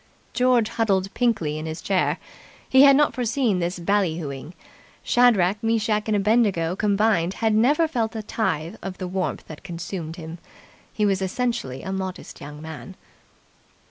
[0.33, 2.17] George huddled pinkly in his chair.
[2.67, 4.55] He had not foreseen this bally hooing.
[5.03, 10.15] Shadrach, Meschach and Abednego combined had never felt a tithe of the warmth that consumed
[10.15, 10.39] him.
[10.91, 12.95] He was essentially a modest young man.